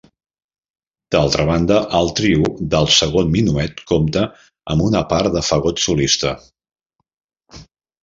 D'altra 1.15 1.45
banda, 1.49 1.77
el 1.97 2.09
trio 2.21 2.49
del 2.73 2.89
segon 2.97 3.31
minuet 3.37 3.85
compta 3.93 4.27
amb 4.75 4.89
una 4.89 5.05
part 5.15 5.33
de 5.39 5.47
fagot 5.53 5.89
solista. 5.89 6.37